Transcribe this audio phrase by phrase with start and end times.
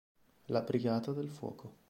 [0.45, 1.77] La brigata del fuoco